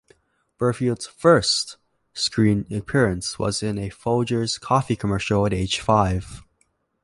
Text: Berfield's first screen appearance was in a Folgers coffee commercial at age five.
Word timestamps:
Berfield's 0.57 1.05
first 1.05 1.77
screen 2.15 2.65
appearance 2.71 3.37
was 3.37 3.61
in 3.61 3.77
a 3.77 3.91
Folgers 3.91 4.59
coffee 4.59 4.95
commercial 4.95 5.45
at 5.45 5.53
age 5.53 5.79
five. 5.79 6.41